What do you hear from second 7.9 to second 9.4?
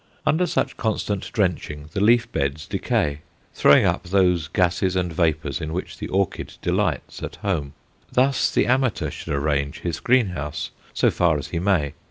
Thus the amateur should